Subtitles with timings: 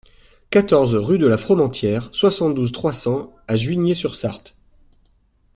[0.49, 4.55] quatorze rue de la Fromentière, soixante-douze, trois cents à Juigné-sur-Sarthe